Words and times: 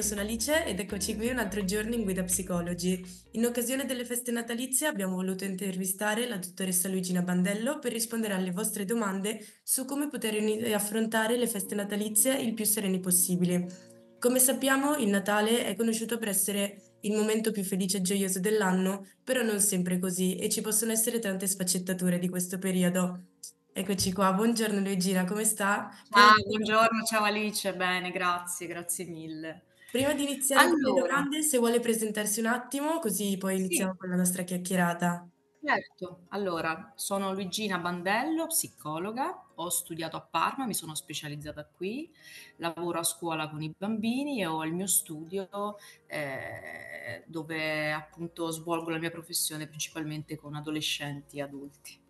Io 0.00 0.06
sono 0.06 0.22
Alice 0.22 0.64
ed 0.64 0.80
eccoci 0.80 1.14
qui 1.14 1.28
un 1.28 1.38
altro 1.38 1.62
giorno 1.62 1.94
in 1.94 2.04
Guida 2.04 2.24
Psicologi. 2.24 3.04
In 3.32 3.44
occasione 3.44 3.84
delle 3.84 4.06
feste 4.06 4.30
natalizie 4.30 4.86
abbiamo 4.86 5.16
voluto 5.16 5.44
intervistare 5.44 6.26
la 6.26 6.38
dottoressa 6.38 6.88
Luigina 6.88 7.20
Bandello 7.20 7.78
per 7.78 7.92
rispondere 7.92 8.32
alle 8.32 8.50
vostre 8.50 8.86
domande 8.86 9.44
su 9.62 9.84
come 9.84 10.08
poter 10.08 10.34
affrontare 10.72 11.36
le 11.36 11.46
feste 11.46 11.74
natalizie 11.74 12.40
il 12.40 12.54
più 12.54 12.64
sereni 12.64 12.98
possibile. 12.98 14.16
Come 14.18 14.38
sappiamo, 14.38 14.96
il 14.96 15.08
Natale 15.08 15.66
è 15.66 15.76
conosciuto 15.76 16.16
per 16.16 16.28
essere 16.28 16.96
il 17.02 17.12
momento 17.12 17.50
più 17.50 17.62
felice 17.62 17.98
e 17.98 18.02
gioioso 18.02 18.40
dell'anno, 18.40 19.06
però 19.22 19.42
non 19.42 19.60
sempre 19.60 19.98
così 19.98 20.36
e 20.36 20.48
ci 20.48 20.62
possono 20.62 20.92
essere 20.92 21.18
tante 21.18 21.46
sfaccettature 21.46 22.18
di 22.18 22.28
questo 22.30 22.58
periodo. 22.58 23.26
Eccoci 23.70 24.12
qua, 24.12 24.32
buongiorno 24.32 24.80
Luigina, 24.80 25.24
come 25.24 25.44
sta? 25.44 25.90
Ciao, 26.10 26.34
buongiorno, 26.42 27.02
ciao 27.04 27.24
Alice, 27.24 27.74
bene, 27.74 28.10
grazie, 28.10 28.66
grazie 28.66 29.04
mille. 29.04 29.64
Prima 29.90 30.14
di 30.14 30.22
iniziare 30.24 30.66
con 30.68 30.80
le 30.80 30.92
domande, 30.92 31.42
se 31.42 31.58
vuole 31.58 31.80
presentarsi 31.80 32.40
un 32.40 32.46
attimo, 32.46 32.98
così 32.98 33.36
poi 33.36 33.56
Sì. 33.56 33.56
iniziamo 33.56 33.94
con 33.96 34.08
la 34.08 34.16
nostra 34.16 34.42
chiacchierata. 34.42 35.28
Certo, 35.62 36.24
allora 36.30 36.92
sono 36.96 37.34
Luigina 37.34 37.78
Bandello, 37.78 38.46
psicologa, 38.46 39.46
ho 39.56 39.68
studiato 39.68 40.16
a 40.16 40.22
Parma, 40.22 40.64
mi 40.66 40.72
sono 40.72 40.94
specializzata 40.94 41.66
qui, 41.66 42.10
lavoro 42.56 42.98
a 43.00 43.02
scuola 43.02 43.50
con 43.50 43.60
i 43.60 43.70
bambini 43.76 44.40
e 44.40 44.46
ho 44.46 44.64
il 44.64 44.72
mio 44.72 44.86
studio 44.86 45.76
eh, 46.06 47.24
dove 47.26 47.92
appunto 47.92 48.50
svolgo 48.50 48.88
la 48.88 48.98
mia 48.98 49.10
professione 49.10 49.66
principalmente 49.68 50.36
con 50.36 50.54
adolescenti 50.54 51.36
e 51.38 51.42
adulti. 51.42 52.00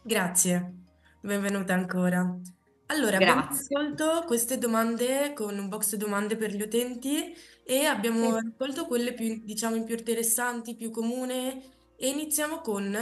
Grazie, 0.00 0.86
benvenuta 1.20 1.74
ancora. 1.74 2.40
Allora, 2.88 3.16
abbiamo 3.18 3.42
raccolto 3.48 4.24
queste 4.26 4.58
domande 4.58 5.32
con 5.34 5.58
un 5.58 5.68
box 5.68 5.96
domande 5.96 6.36
per 6.36 6.52
gli 6.54 6.62
utenti 6.62 7.34
e 7.64 7.84
abbiamo 7.84 8.30
Sì. 8.30 8.34
raccolto 8.34 8.86
quelle 8.86 9.12
più, 9.12 9.42
diciamo, 9.44 9.82
più 9.82 9.96
interessanti, 9.96 10.76
più 10.76 10.90
comuni 10.90 11.60
e 11.96 12.08
iniziamo 12.08 12.60
con 12.60 12.94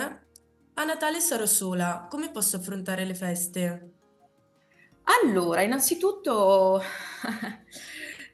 a 0.76 0.84
Natale 0.84 1.20
sarò 1.20 1.44
sola, 1.46 2.06
come 2.10 2.30
posso 2.30 2.56
affrontare 2.56 3.04
le 3.04 3.14
feste? 3.14 3.94
Allora, 5.06 5.62
innanzitutto 5.62 6.80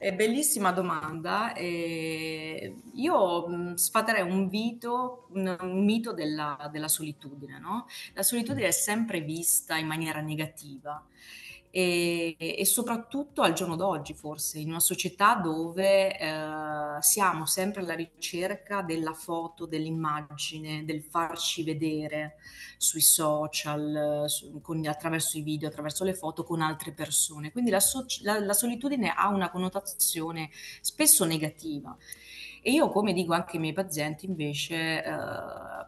è 0.01 0.11
bellissima 0.13 0.71
domanda. 0.71 1.53
E 1.53 2.75
io 2.93 3.47
mh, 3.47 3.75
sfaterei 3.75 4.23
un, 4.23 4.49
vito, 4.49 5.27
un 5.33 5.83
mito 5.85 6.11
della, 6.11 6.67
della 6.71 6.87
solitudine, 6.87 7.59
no? 7.59 7.85
La 8.13 8.23
solitudine 8.23 8.67
è 8.67 8.71
sempre 8.71 9.21
vista 9.21 9.77
in 9.77 9.85
maniera 9.85 10.19
negativa 10.19 11.05
e, 11.71 12.35
e, 12.37 12.65
soprattutto 12.65 13.41
al 13.41 13.53
giorno 13.53 13.77
d'oggi 13.77 14.13
forse, 14.13 14.59
in 14.59 14.69
una 14.69 14.81
società 14.81 15.35
dove 15.35 16.17
eh, 16.19 16.97
siamo 16.99 17.45
sempre 17.45 17.81
alla 17.81 17.95
ricerca 17.95 18.81
della 18.81 19.13
foto, 19.13 19.65
dell'immagine, 19.65 20.83
del 20.83 21.01
farci 21.01 21.63
vedere 21.63 22.35
sui 22.77 22.99
social, 22.99 24.25
su, 24.27 24.59
con, 24.59 24.85
attraverso 24.85 25.37
i 25.37 25.41
video, 25.43 25.69
attraverso 25.69 26.03
le 26.03 26.13
foto 26.13 26.43
con 26.43 26.59
altre 26.59 26.91
persone. 26.91 27.53
Quindi 27.53 27.71
la, 27.71 27.79
so, 27.79 28.05
la, 28.23 28.37
la 28.39 28.53
solitudine 28.53 29.13
ha 29.15 29.29
una 29.29 29.49
connotazione 29.49 30.49
spesso 30.81 31.23
negativa. 31.23 31.95
E 32.63 32.71
io, 32.71 32.89
come 32.89 33.11
dico 33.13 33.33
anche 33.33 33.53
ai 33.55 33.59
miei 33.59 33.73
pazienti, 33.73 34.27
invece 34.27 35.03
eh, 35.03 35.11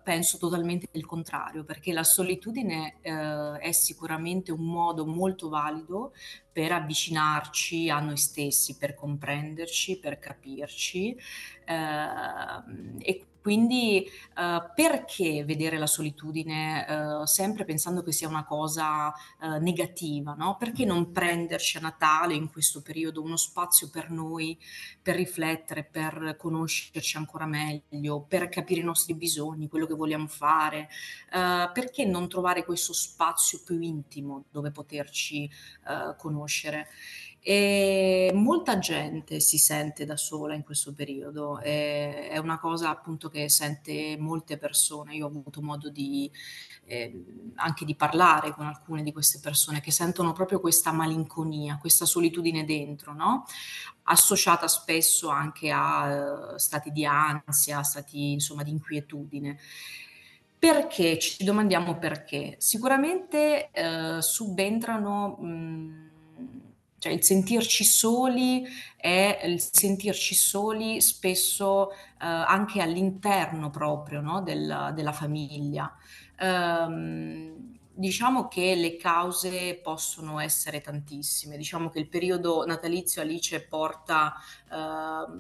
penso 0.04 0.38
totalmente 0.40 0.88
il 0.94 1.06
contrario, 1.06 1.64
perché 1.64 1.94
la 1.94 2.04
solitudine 2.04 2.96
eh, 3.02 3.58
è 3.60 3.72
sicuramente 3.72 4.52
un 4.52 4.66
modo 4.66 5.06
molto 5.06 5.50
valido 5.50 6.14
per 6.54 6.72
avvicinarci 6.72 7.90
a 7.90 8.00
noi 8.00 8.18
stessi, 8.18 8.78
per 8.78 8.94
comprenderci, 8.94 9.98
per 9.98 10.20
capirci 10.20 11.18
eh, 11.66 13.00
e 13.00 13.26
quindi 13.44 14.10
uh, 14.38 14.72
perché 14.74 15.44
vedere 15.44 15.78
la 15.78 15.86
solitudine 15.86 16.86
uh, 16.88 17.26
sempre 17.26 17.66
pensando 17.66 18.02
che 18.02 18.14
sia 18.14 18.30
una 18.30 18.46
cosa 18.46 19.10
uh, 19.42 19.58
negativa? 19.60 20.34
No? 20.34 20.56
Perché 20.58 20.86
non 20.86 21.12
prenderci 21.12 21.76
a 21.76 21.82
Natale, 21.82 22.36
in 22.36 22.50
questo 22.50 22.82
periodo, 22.82 23.22
uno 23.22 23.36
spazio 23.36 23.90
per 23.90 24.12
noi, 24.12 24.58
per 25.02 25.18
riflettere, 25.18 25.84
per 25.84 26.38
conoscerci 26.40 27.18
ancora 27.18 27.46
meglio, 27.46 28.22
per 28.22 28.48
capire 28.48 28.80
i 28.80 28.86
nostri 28.86 29.14
bisogni, 29.14 29.68
quello 29.68 29.88
che 29.88 29.94
vogliamo 29.94 30.28
fare? 30.28 30.88
perché 31.74 32.06
non 32.06 32.30
trovare 32.30 32.64
questo 32.64 32.94
spazio 32.94 33.62
più 33.66 33.82
intimo 33.82 34.46
dove 34.52 34.70
poterci 34.70 35.50
conoscere? 36.18 36.43
E 37.46 38.32
molta 38.34 38.80
gente 38.80 39.42
si 39.42 39.58
sente 39.58 40.06
da 40.06 40.16
sola 40.16 40.54
in 40.54 40.64
questo 40.64 40.94
periodo, 40.94 41.60
è, 41.60 42.30
è 42.30 42.38
una 42.38 42.58
cosa 42.58 42.90
appunto 42.90 43.28
che 43.28 43.50
sente 43.50 44.16
molte 44.18 44.58
persone. 44.58 45.16
Io 45.16 45.26
ho 45.26 45.28
avuto 45.28 45.62
modo 45.62 45.90
di 45.90 46.32
eh, 46.86 47.52
anche 47.56 47.84
di 47.84 47.96
parlare 47.96 48.52
con 48.52 48.66
alcune 48.66 49.04
di 49.04 49.12
queste 49.12 49.40
persone 49.42 49.82
che 49.82 49.92
sentono 49.92 50.32
proprio 50.32 50.62
questa 50.62 50.94
malinconia, 50.94 51.78
questa 51.78 52.06
solitudine 52.06 52.64
dentro, 52.64 53.14
no? 53.14 53.46
associata 54.04 54.68
spesso 54.68 55.30
anche 55.30 55.70
a 55.70 56.54
uh, 56.54 56.58
stati 56.58 56.92
di 56.92 57.06
ansia, 57.06 57.84
stati 57.84 58.32
insomma 58.32 58.64
di 58.64 58.72
inquietudine. 58.72 59.60
Perché? 60.58 61.20
Ci 61.20 61.44
domandiamo 61.44 61.98
perché. 61.98 62.56
Sicuramente 62.58 63.70
uh, 63.74 64.22
subentrano 64.22 65.36
mh, 65.38 66.13
cioè 67.04 67.12
il 67.12 67.22
sentirci 67.22 67.84
soli 67.84 68.66
è 68.96 69.42
il 69.44 69.60
sentirci 69.60 70.34
soli 70.34 71.02
spesso 71.02 71.92
eh, 71.92 71.98
anche 72.20 72.82
all'interno 72.82 73.70
proprio 73.70 74.22
no, 74.22 74.42
del, 74.42 74.94
della 74.96 75.12
famiglia. 75.12 75.94
Um, 76.40 77.78
Diciamo 77.96 78.48
che 78.48 78.74
le 78.74 78.98
cause 78.98 79.80
possono 79.84 80.40
essere 80.40 80.82
tantissime. 80.82 81.58
Diciamo 81.58 81.90
che 81.90 82.00
il 82.00 82.08
periodo 82.08 82.66
natalizio 82.66 83.22
Alice 83.22 83.68
porta 83.68 84.34
uh, 84.72 85.32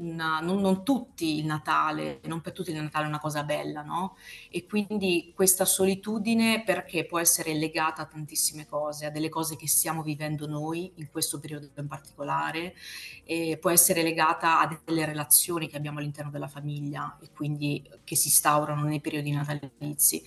una, 0.00 0.40
non, 0.40 0.62
non, 0.62 0.82
tutti 0.82 1.38
il 1.38 1.44
Natale, 1.44 2.20
non 2.24 2.40
per 2.40 2.54
tutti 2.54 2.70
il 2.70 2.80
Natale 2.80 3.04
è 3.04 3.08
una 3.08 3.20
cosa 3.20 3.44
bella, 3.44 3.82
no? 3.82 4.16
E 4.48 4.64
quindi 4.64 5.32
questa 5.34 5.66
solitudine 5.66 6.62
perché 6.64 7.04
può 7.04 7.18
essere 7.18 7.52
legata 7.52 8.00
a 8.00 8.06
tantissime 8.06 8.66
cose, 8.66 9.04
a 9.04 9.10
delle 9.10 9.28
cose 9.28 9.56
che 9.56 9.68
stiamo 9.68 10.02
vivendo 10.02 10.46
noi 10.46 10.90
in 10.96 11.10
questo 11.10 11.38
periodo 11.38 11.68
in 11.76 11.86
particolare, 11.86 12.74
può 13.60 13.68
essere 13.68 14.02
legata 14.02 14.60
a 14.60 14.80
delle 14.84 15.04
relazioni 15.04 15.68
che 15.68 15.76
abbiamo 15.76 15.98
all'interno 15.98 16.30
della 16.30 16.48
famiglia 16.48 17.18
e 17.20 17.28
quindi 17.30 17.86
che 18.04 18.16
si 18.16 18.28
instaurano 18.28 18.84
nei 18.84 19.00
periodi 19.02 19.30
natalizi. 19.32 20.24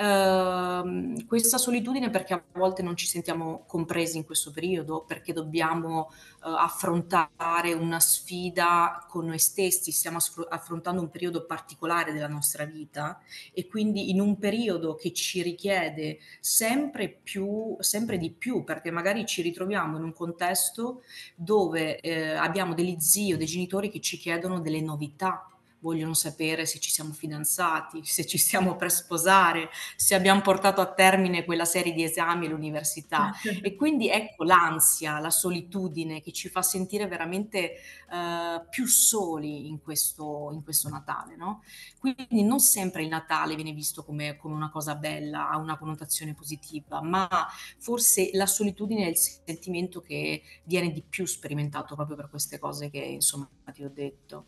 Uh, 0.00 1.26
questa 1.26 1.58
solitudine 1.58 2.08
perché 2.08 2.32
a 2.32 2.42
volte 2.52 2.82
non 2.82 2.94
ci 2.94 3.06
sentiamo 3.06 3.64
compresi 3.66 4.16
in 4.16 4.24
questo 4.24 4.52
periodo, 4.52 5.02
perché 5.04 5.32
dobbiamo 5.32 6.12
uh, 6.42 6.50
affrontare 6.50 7.72
una 7.72 7.98
sfida 7.98 9.04
con 9.08 9.26
noi 9.26 9.40
stessi, 9.40 9.90
stiamo 9.90 10.18
affrontando 10.50 11.00
un 11.00 11.10
periodo 11.10 11.46
particolare 11.46 12.12
della 12.12 12.28
nostra 12.28 12.64
vita 12.64 13.20
e 13.52 13.66
quindi 13.66 14.10
in 14.10 14.20
un 14.20 14.38
periodo 14.38 14.94
che 14.94 15.12
ci 15.12 15.42
richiede 15.42 16.18
sempre 16.38 17.08
più, 17.08 17.76
sempre 17.80 18.18
di 18.18 18.30
più, 18.30 18.62
perché 18.62 18.92
magari 18.92 19.26
ci 19.26 19.42
ritroviamo 19.42 19.96
in 19.96 20.04
un 20.04 20.12
contesto 20.12 21.02
dove 21.34 21.98
eh, 21.98 22.34
abbiamo 22.34 22.72
degli 22.72 23.00
zii 23.00 23.32
o 23.32 23.36
dei 23.36 23.46
genitori 23.46 23.90
che 23.90 24.00
ci 24.00 24.16
chiedono 24.16 24.60
delle 24.60 24.80
novità 24.80 25.57
vogliono 25.80 26.14
sapere 26.14 26.66
se 26.66 26.78
ci 26.78 26.90
siamo 26.90 27.12
fidanzati, 27.12 28.04
se 28.04 28.26
ci 28.26 28.38
stiamo 28.38 28.76
per 28.76 28.90
sposare, 28.90 29.70
se 29.96 30.14
abbiamo 30.14 30.40
portato 30.40 30.80
a 30.80 30.92
termine 30.92 31.44
quella 31.44 31.64
serie 31.64 31.92
di 31.92 32.02
esami 32.02 32.46
all'università. 32.46 33.32
e 33.62 33.74
quindi 33.76 34.08
ecco 34.08 34.44
l'ansia, 34.44 35.18
la 35.18 35.30
solitudine 35.30 36.20
che 36.20 36.32
ci 36.32 36.48
fa 36.48 36.62
sentire 36.62 37.06
veramente 37.06 37.74
uh, 38.10 38.66
più 38.68 38.86
soli 38.86 39.68
in 39.68 39.80
questo, 39.80 40.50
in 40.52 40.62
questo 40.62 40.88
Natale. 40.88 41.36
No? 41.36 41.62
Quindi 41.98 42.42
non 42.42 42.60
sempre 42.60 43.02
il 43.02 43.08
Natale 43.08 43.54
viene 43.54 43.72
visto 43.72 44.04
come, 44.04 44.36
come 44.36 44.54
una 44.54 44.70
cosa 44.70 44.94
bella, 44.94 45.48
ha 45.48 45.56
una 45.56 45.78
connotazione 45.78 46.34
positiva, 46.34 47.00
ma 47.02 47.28
forse 47.78 48.30
la 48.32 48.46
solitudine 48.46 49.04
è 49.04 49.08
il 49.08 49.16
sentimento 49.16 50.00
che 50.00 50.42
viene 50.64 50.90
di 50.90 51.02
più 51.02 51.26
sperimentato 51.26 51.94
proprio 51.94 52.16
per 52.16 52.28
queste 52.28 52.58
cose 52.58 52.90
che 52.90 52.98
insomma 52.98 53.48
ti 53.72 53.84
ho 53.84 53.90
detto. 53.92 54.46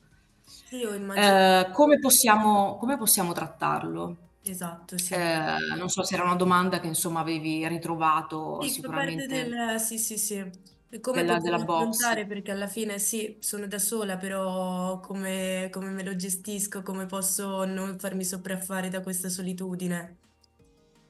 Io 0.70 0.94
immagino. 0.94 1.26
Eh, 1.26 1.70
come, 1.72 1.98
possiamo, 1.98 2.76
come 2.76 2.96
possiamo 2.96 3.32
trattarlo? 3.32 4.16
Esatto, 4.42 4.96
sì. 4.98 5.14
Ehm, 5.14 5.76
non 5.76 5.88
so 5.88 6.02
se 6.02 6.14
era 6.14 6.24
una 6.24 6.34
domanda 6.36 6.80
che 6.80 6.86
insomma 6.86 7.20
avevi 7.20 7.66
ritrovato 7.68 8.60
Sì, 8.62 8.68
fa 8.68 8.88
parte 8.88 9.26
sicuramente 9.26 9.26
del 9.26 9.80
sì, 9.80 9.98
sì, 9.98 10.18
sì. 10.18 10.50
E 10.92 10.98
come 11.00 11.22
della 11.22 11.38
della 11.38 11.58
poterlo 11.58 11.64
box. 11.64 11.98
affrontare 11.98 12.26
perché 12.26 12.50
alla 12.50 12.66
fine 12.66 12.98
sì, 12.98 13.36
sono 13.40 13.66
da 13.66 13.78
sola, 13.78 14.16
però 14.16 14.98
come 15.00 15.68
come 15.70 15.90
me 15.90 16.02
lo 16.02 16.16
gestisco, 16.16 16.82
come 16.82 17.06
posso 17.06 17.64
non 17.64 17.98
farmi 17.98 18.24
sopraffare 18.24 18.88
da 18.88 19.00
questa 19.00 19.28
solitudine. 19.28 20.16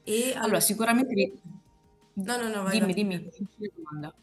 E 0.03 0.33
allo 0.33 0.43
Allora 0.43 0.59
sicuramente 0.59 1.31
no, 2.13 2.37
no, 2.37 2.47
no, 2.49 2.63
vai, 2.63 2.79
vai 2.79 2.93
dimmi, 2.93 2.93
dimmi, 2.93 3.29
la 3.57 3.67
domanda. 3.75 4.13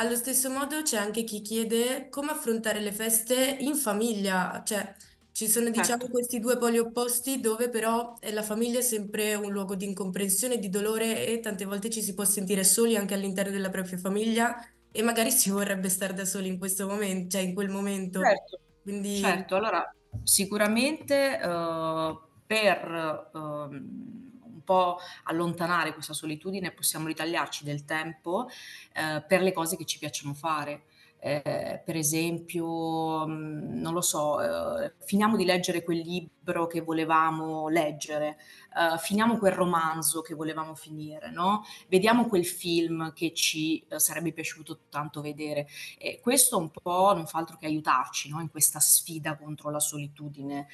Allo 0.00 0.16
stesso 0.16 0.48
modo 0.50 0.80
c'è 0.82 0.96
anche 0.96 1.24
chi 1.24 1.42
chiede 1.42 2.08
come 2.08 2.30
affrontare 2.30 2.80
le 2.80 2.90
feste 2.92 3.58
in 3.60 3.74
famiglia, 3.76 4.62
cioè 4.64 4.94
ci 5.30 5.46
sono 5.46 5.68
diciamo 5.68 5.98
Certo, 5.98 6.08
questi 6.08 6.38
due 6.40 6.56
poli 6.56 6.78
opposti 6.78 7.38
dove 7.40 7.68
però 7.68 8.14
la 8.32 8.42
famiglia 8.42 8.78
è 8.78 8.82
sempre 8.82 9.34
un 9.34 9.52
luogo 9.52 9.74
di 9.74 9.84
incomprensione, 9.84 10.58
di 10.58 10.70
dolore 10.70 11.26
e 11.26 11.40
tante 11.40 11.66
volte 11.66 11.90
ci 11.90 12.00
si 12.02 12.14
può 12.14 12.24
sentire 12.24 12.64
soli 12.64 12.96
anche 12.96 13.12
all'interno 13.14 13.52
della 13.52 13.68
propria 13.68 13.98
famiglia 13.98 14.56
e 14.90 15.02
magari 15.02 15.30
si 15.32 15.50
vorrebbe 15.50 15.90
stare 15.90 16.14
da 16.14 16.24
soli 16.24 16.48
in 16.48 16.58
questo 16.58 16.86
momento, 16.86 17.28
cioè 17.36 17.42
in 17.42 17.52
quel 17.54 17.68
momento. 17.68 18.22
certo, 18.22 18.60
Quindi 18.82 19.46
certo. 19.46 19.56
Allora 19.56 19.84
sicuramente, 20.22 21.38
uhm, 21.42 22.18
per, 22.46 23.30
un 23.34 24.29
po' 24.70 24.98
allontanare 25.24 25.92
questa 25.94 26.12
solitudine 26.12 26.70
possiamo 26.72 27.06
ritagliarci 27.06 27.64
del 27.64 27.84
tempo, 27.84 28.48
ehm, 28.94 29.24
per 29.26 29.42
le 29.42 29.52
cose 29.52 29.76
che 29.76 29.84
ci 29.84 29.98
piacciono 29.98 30.34
fare. 30.34 30.84
Ehm, 31.22 31.82
per 31.84 31.96
esempio, 31.96 33.26
mhmm, 33.26 33.78
non 33.80 33.92
lo 33.92 34.00
so, 34.00 34.36
uhm, 34.36 34.92
finiamo 35.04 35.36
di 35.36 35.44
leggere 35.44 35.82
quel 35.82 35.98
libro 35.98 36.66
che 36.66 36.80
volevamo 36.80 37.68
leggere, 37.68 38.38
uhm, 38.74 38.96
finiamo 38.98 39.36
quel 39.38 39.52
romanzo 39.52 40.22
che 40.22 40.34
volevamo 40.34 40.74
finire, 40.74 41.30
no, 41.30 41.62
vediamo 41.88 42.26
quel 42.26 42.46
film 42.46 43.12
che 43.12 43.34
ci, 43.34 43.84
uhm, 43.90 43.98
sarebbe 43.98 44.32
piaciuto 44.32 44.80
tanto 44.88 45.20
vedere. 45.20 45.66
E 45.98 46.20
questo 46.22 46.56
un 46.58 46.70
po' 46.70 47.12
non 47.14 47.26
fa 47.26 47.38
altro 47.38 47.56
che 47.58 47.66
aiutarci, 47.66 48.30
no, 48.30 48.40
in 48.40 48.50
questa 48.50 48.80
sfida 48.80 49.36
contro 49.36 49.70
la 49.70 49.80
solitudine. 49.80 50.68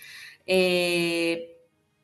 Ehm, 0.45 1.55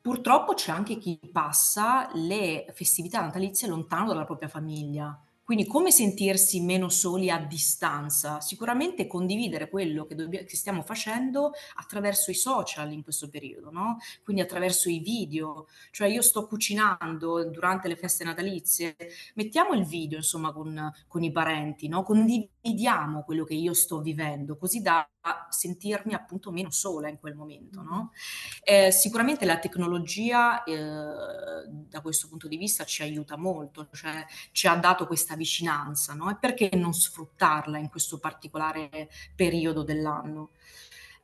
purtroppo 0.03 0.53
c'è 0.53 0.69
anche 0.71 0.97
chi 0.97 1.17
passa 1.31 2.09
le 2.15 2.65
festività 2.73 3.21
natalizie 3.21 3.69
lontano 3.69 4.09
dalla 4.09 4.25
propria 4.25 4.49
famiglia. 4.49 5.17
Quindi 5.41 5.65
come 5.65 5.91
sentirsi 5.91 6.59
meno 6.61 6.89
soli 6.89 7.29
a 7.29 7.37
distanza? 7.37 8.41
Sicuramente 8.41 9.07
condividere 9.07 9.69
quello 9.69 10.05
che 10.05 10.15
dobbia 10.15 10.43
che 10.43 10.55
stiamo 10.57 10.81
facendo 10.83 11.51
attraverso 11.75 12.31
i 12.31 12.33
social 12.33 12.91
in 12.91 13.01
questo 13.03 13.29
periodo, 13.29 13.69
no, 13.71 13.97
quindi 14.23 14.41
attraverso 14.41 14.89
i 14.89 14.99
video. 14.99 15.67
Cioè 15.91 16.07
io 16.09 16.21
sto 16.21 16.47
cucinando 16.47 17.49
durante 17.49 17.87
le 17.87 17.95
feste 17.95 18.25
natalizie, 18.25 18.95
mettiamo 19.35 19.73
il 19.73 19.85
video 19.85 20.17
insomma 20.17 20.51
con 20.51 20.91
con 21.07 21.23
i 21.23 21.31
parenti, 21.31 21.87
no, 21.87 22.03
condividiamo 22.03 22.51
quello 23.25 23.43
che 23.43 23.53
io 23.55 23.73
sto 23.73 23.99
vivendo, 24.01 24.57
così 24.57 24.81
da 24.81 25.07
sentirmi 25.49 26.13
appunto 26.13 26.51
meno 26.51 26.71
sola 26.71 27.09
in 27.09 27.19
quel 27.19 27.35
momento, 27.35 27.81
no? 27.81 28.11
Ehm, 28.63 28.89
sicuramente 28.89 29.45
la 29.45 29.59
tecnologia, 29.59 30.63
ehm, 30.63 31.87
da 31.89 32.01
questo 32.01 32.27
punto 32.27 32.47
di 32.47 32.57
vista 32.57 32.83
ci 32.85 33.01
aiuta 33.01 33.37
molto, 33.37 33.87
cioè 33.93 34.25
ci 34.51 34.67
ha 34.67 34.75
dato 34.75 35.07
questa 35.07 35.35
vicinanza, 35.35 36.13
no, 36.13 36.29
e 36.29 36.37
perché 36.39 36.69
non 36.73 36.93
sfruttarla 36.93 37.77
in 37.77 37.89
questo 37.89 38.19
particolare 38.19 39.09
periodo 39.35 39.83
dell'anno? 39.83 40.51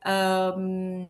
Uhm, 0.01 1.09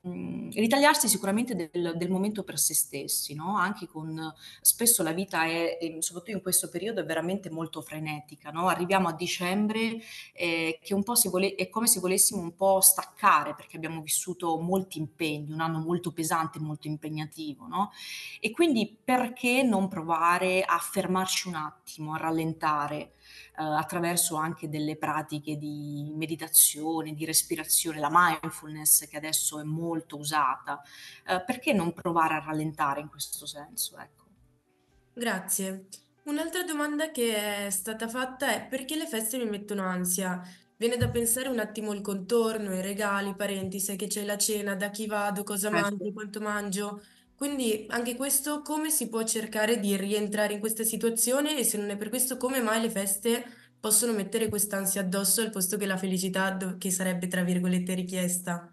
ritagliarsi 0.51 1.07
sicuramente 1.07 1.53
del 1.56 1.94
del 1.95 2.09
momento 2.09 2.44
per 2.44 2.57
se 2.57 2.74
stessi, 2.74 3.36
no, 3.36 3.56
anche 3.56 3.86
con 3.88 4.33
spesso 4.62 5.03
la 5.03 5.12
vita 5.12 5.44
è 5.45 5.77
ehm, 5.80 6.00
soprattutto 6.00 6.31
in 6.36 6.41
questo 6.41 6.69
periodo, 6.69 7.01
è 7.01 7.06
veramente 7.06 7.51
molto 7.51 7.81
frenetica, 7.81 8.50
no, 8.50 8.68
arriviamo 8.68 9.07
a 9.07 9.13
dicembre, 9.13 10.00
ehm, 10.33 10.71
che 10.81 10.94
un 10.95 11.03
po' 11.03 11.13
vole 11.30 11.53
è 11.53 11.69
come 11.69 11.86
se 11.86 12.00
volessimo 12.00 12.41
un 12.41 12.56
po' 12.56 12.81
staccare, 12.81 13.53
perché 13.53 13.75
abbiamo 13.77 14.01
vissuto 14.01 14.57
molti 14.59 14.97
impegni, 14.97 15.51
un 15.53 15.59
anno 15.62 15.77
molto 15.80 16.12
pesante, 16.12 16.59
molto 16.59 16.88
impegnativo, 16.88 17.68
no, 17.68 17.91
e 18.39 18.50
quindi 18.51 18.97
perché 19.03 19.62
non 19.62 19.88
provare 19.88 20.63
a 20.63 20.80
fermarci 20.80 21.47
un 21.47 21.56
attimo, 21.56 22.13
a 22.15 22.18
rallentare, 22.18 23.13
attraverso 23.56 24.36
anche 24.36 24.70
delle 24.70 24.98
pratiche 24.98 25.58
di 25.58 26.12
meditazione, 26.16 27.14
di 27.14 27.26
respirazione, 27.26 28.00
la 28.00 28.10
mindfulness 28.12 29.08
che 29.08 29.18
adesso 29.18 29.60
è 29.60 29.64
molto 29.64 30.18
usata. 30.18 30.81
Uhm, 31.28 31.44
perché 31.46 31.74
non 31.74 31.94
provare 31.94 32.36
a 32.36 32.40
rallentare 32.46 33.02
in 33.02 33.10
questo 33.10 33.46
senso, 33.46 33.98
ecco. 33.98 34.26
Grazie. 35.16 35.88
Un'altra 36.24 36.64
domanda 36.64 37.12
che 37.12 37.66
è 37.66 37.70
stata 37.72 38.08
fatta 38.08 38.52
è: 38.54 38.68
perché 38.68 38.96
le 38.96 39.08
feste 39.08 39.38
mi 39.38 39.50
mettono 39.50 39.82
ansia? 39.84 40.42
Viene 40.78 40.96
da 40.98 41.10
pensare 41.10 41.50
un 41.50 41.60
attimo 41.60 41.92
il 41.94 42.02
contorno, 42.02 42.74
i 42.74 42.82
regali, 42.82 43.30
i 43.30 43.36
parenti, 43.36 43.80
sai 43.80 43.98
che 43.98 44.08
c'è 44.08 44.24
la 44.24 44.38
cena, 44.38 44.75
da 44.75 44.90
chi 44.92 45.08
vado, 45.08 45.44
cosa 45.44 45.70
Eh 45.72 45.82
mangio, 45.82 46.12
quanto 46.14 46.40
mangio. 46.40 47.02
Quindi 47.39 47.86
anche 47.88 48.18
questo 48.18 48.62
come 48.62 48.89
si 48.89 49.07
può 49.07 49.24
cercare 49.24 49.80
di 49.80 49.95
rientrare 49.95 50.51
in 50.56 50.59
questa 50.59 50.83
situazione 50.83 51.57
e 51.57 51.63
se 51.63 51.77
non 51.77 51.89
è 51.89 51.95
per 51.95 52.09
questo, 52.09 52.36
come 52.36 52.59
mai 52.62 52.81
le 52.81 52.89
feste 52.89 53.45
possono 53.80 54.12
mettere 54.12 54.50
quest'ansia 54.50 55.00
addosso 55.00 55.39
al 55.39 55.50
posto 55.50 55.77
che 55.77 55.86
la 55.86 55.95
felicità 55.95 56.51
do 56.51 56.75
che 56.77 56.91
sarebbe 56.91 57.27
tra 57.27 57.41
virgolette 57.44 57.94
"richiesta"? 57.94 58.69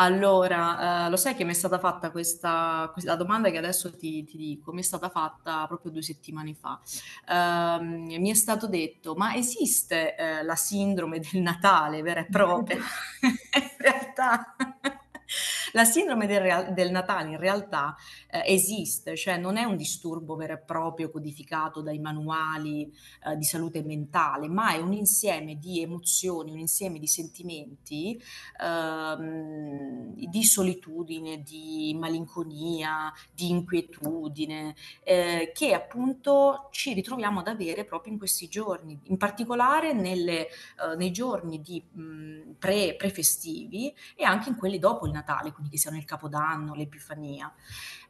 Allora, 0.00 1.04
ehm, 1.06 1.10
lo 1.10 1.16
sai 1.16 1.34
che 1.36 1.44
m'è 1.44 1.52
stata 1.54 1.78
fatta 1.78 2.10
questa 2.10 2.90
ques 2.94 3.04
la 3.04 3.16
domanda 3.16 3.50
che 3.50 3.58
adesso 3.58 3.94
ti 3.96 4.24
ti 4.24 4.36
dico, 4.36 4.72
mi 4.72 4.80
è 4.80 4.84
stata 4.84 5.08
fatta 5.10 5.66
proprio 5.68 5.90
2 5.92 6.02
settimane 6.02 6.54
fa. 6.54 6.80
Ehm, 7.28 8.06
mi 8.20 8.30
è 8.30 8.34
stato 8.34 8.68
detto: 8.68 9.14
"Ma 9.16 9.34
esiste, 9.36 10.16
ehm, 10.16 10.44
la 10.46 10.56
sindrome 10.56 11.20
del 11.20 11.42
Natale 11.42 12.02
vera 12.02 12.20
e 12.20 12.28
propria?" 12.28 12.78
In 13.54 13.76
realtà 13.78 14.54
la 15.72 15.84
sindrome 15.84 16.26
del 16.26 16.40
real 16.40 16.72
del 16.72 16.90
Natale 16.90 17.30
in 17.30 17.36
realtà, 17.38 17.96
ehm, 18.30 18.42
esiste, 18.44 19.16
cioè 19.16 19.36
non 19.36 19.56
è 19.56 19.64
un 19.64 19.76
disturbo 19.76 20.36
vero 20.36 20.54
e 20.54 20.58
proprio 20.58 21.10
codificato 21.10 21.82
dai 21.82 21.98
manuali, 21.98 22.90
ehm, 23.24 23.34
di 23.34 23.44
salute 23.44 23.82
mentale, 23.82 24.48
ma 24.48 24.72
è 24.72 24.78
un 24.78 24.92
insieme 24.92 25.58
di 25.58 25.80
emozioni, 25.82 26.50
un 26.52 26.58
insieme 26.58 26.98
di 26.98 27.06
sentimenti 27.06 28.20
uhm, 28.62 30.14
di 30.14 30.44
solitudine, 30.44 31.42
di 31.42 31.94
malinconia, 31.98 33.12
di 33.32 33.50
inquietudine, 33.50 34.74
ehm, 35.04 35.52
che 35.52 35.72
appunto 35.74 36.68
ci 36.72 36.92
ritroviamo 36.94 37.40
ad 37.40 37.48
avere 37.48 37.84
proprio 37.84 38.12
in 38.12 38.18
questi 38.18 38.48
giorni, 38.48 38.98
in 39.04 39.16
particolare 39.16 39.92
nelle 39.92 40.48
uhm, 40.84 40.96
nei 40.98 41.10
giorni 41.10 41.60
di 41.60 41.82
mhmm, 41.92 42.54
pre 42.58 42.94
pre-festivi 42.96 43.94
e 44.16 44.24
anche 44.24 44.48
in 44.48 44.56
quelli 44.56 44.78
dopo 44.78 45.06
il 45.06 45.12
Natale, 45.12 45.17
quindi 45.52 45.70
che 45.70 45.78
siano 45.78 45.96
il 45.96 46.04
Capodanno, 46.04 46.74
l'Epifania. 46.74 47.52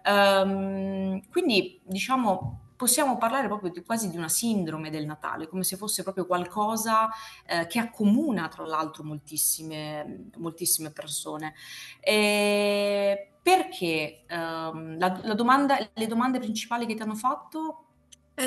Uhm, 0.05 1.21
quindi 1.31 1.81
diciamo 1.85 2.63
possiamo 2.77 3.19
parlare 3.19 3.49
proprio 3.49 3.71
di 3.73 3.83
quasi 3.83 4.09
di 4.09 4.17
una 4.17 4.29
sindrome 4.29 4.89
del 4.91 5.05
Natale, 5.05 5.49
come 5.49 5.65
se 5.65 5.77
fosse 5.77 6.05
proprio 6.05 6.27
qualcosa 6.27 7.09
ehm, 7.47 7.67
che 7.67 7.81
accomuna 7.81 8.47
tra 8.49 8.65
l'altro 8.65 9.03
moltissime 9.03 10.31
moltissime 10.37 10.93
persone. 10.93 11.55
Ehm, 12.01 13.17
perché, 13.43 14.25
uhm, 14.31 14.99
la 14.99 15.21
la 15.25 15.35
domanda 15.35 15.77
le 15.95 16.07
domande 16.07 16.39
principali 16.39 16.87
che 16.87 16.95
ti 16.95 17.03
hanno 17.03 17.15
fatto? 17.17 17.85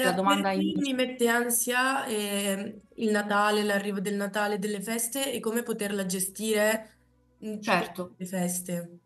La 0.03 0.11
Era 0.11 0.13
domanda 0.13 0.51
perché 0.51 0.61
in 0.61 0.71
mi 0.79 0.93
mette 0.93 1.27
ansia, 1.27 2.05
ehm, 2.05 2.81
il 2.95 3.11
Natale, 3.11 3.63
l'arrivo 3.63 3.99
del 3.99 4.15
Natale, 4.15 4.57
delle 4.57 4.81
feste 4.81 5.31
e 5.31 5.39
come 5.39 5.61
poterla 5.63 6.05
gestire, 6.05 7.00
mhmm, 7.41 7.59
certo. 7.61 8.15
le 8.17 8.25
feste. 8.25 8.99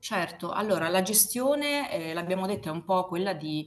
Certo, 0.00 0.50
allora 0.52 0.88
la 0.88 1.02
gestione, 1.02 1.90
ehm, 1.90 2.14
l'abbiamo 2.14 2.46
detto, 2.46 2.68
è 2.68 2.70
un 2.70 2.84
po' 2.84 3.06
quella 3.06 3.32
di, 3.34 3.66